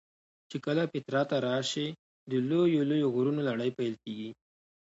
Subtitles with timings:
[0.49, 1.87] چې کله پیترا ته راشې
[2.29, 4.29] د لویو لویو غرونو لړۍ پیل کېږي.